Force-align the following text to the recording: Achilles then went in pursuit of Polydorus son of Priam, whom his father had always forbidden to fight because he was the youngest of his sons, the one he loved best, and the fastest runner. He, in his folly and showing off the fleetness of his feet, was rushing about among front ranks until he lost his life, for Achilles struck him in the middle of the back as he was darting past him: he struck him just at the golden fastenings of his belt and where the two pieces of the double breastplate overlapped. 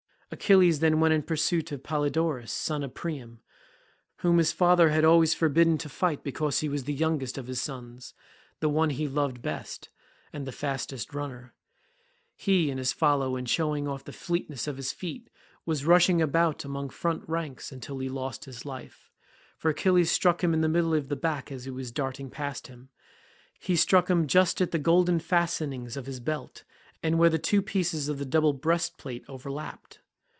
Achilles 0.33 0.79
then 0.79 1.01
went 1.01 1.13
in 1.13 1.23
pursuit 1.23 1.73
of 1.73 1.83
Polydorus 1.83 2.53
son 2.53 2.83
of 2.85 2.93
Priam, 2.93 3.41
whom 4.19 4.37
his 4.37 4.53
father 4.53 4.87
had 4.87 5.03
always 5.03 5.33
forbidden 5.33 5.77
to 5.79 5.89
fight 5.89 6.23
because 6.23 6.61
he 6.61 6.69
was 6.69 6.85
the 6.85 6.93
youngest 6.93 7.37
of 7.37 7.47
his 7.47 7.61
sons, 7.61 8.13
the 8.61 8.69
one 8.69 8.91
he 8.91 9.09
loved 9.09 9.41
best, 9.41 9.89
and 10.31 10.47
the 10.47 10.53
fastest 10.53 11.13
runner. 11.13 11.53
He, 12.33 12.69
in 12.71 12.77
his 12.77 12.93
folly 12.93 13.37
and 13.37 13.47
showing 13.49 13.89
off 13.89 14.05
the 14.05 14.13
fleetness 14.13 14.67
of 14.67 14.77
his 14.77 14.93
feet, 14.93 15.29
was 15.65 15.83
rushing 15.85 16.21
about 16.21 16.63
among 16.63 16.91
front 16.91 17.27
ranks 17.27 17.69
until 17.69 17.99
he 17.99 18.07
lost 18.07 18.45
his 18.45 18.65
life, 18.65 19.11
for 19.57 19.71
Achilles 19.71 20.09
struck 20.09 20.41
him 20.41 20.53
in 20.53 20.61
the 20.61 20.69
middle 20.69 20.93
of 20.93 21.09
the 21.09 21.17
back 21.17 21.51
as 21.51 21.65
he 21.65 21.71
was 21.71 21.91
darting 21.91 22.29
past 22.29 22.67
him: 22.67 22.87
he 23.59 23.75
struck 23.75 24.09
him 24.09 24.27
just 24.27 24.61
at 24.61 24.71
the 24.71 24.79
golden 24.79 25.19
fastenings 25.19 25.97
of 25.97 26.05
his 26.05 26.21
belt 26.21 26.63
and 27.03 27.19
where 27.19 27.29
the 27.29 27.37
two 27.37 27.61
pieces 27.61 28.07
of 28.07 28.17
the 28.17 28.25
double 28.25 28.53
breastplate 28.53 29.25
overlapped. 29.27 29.97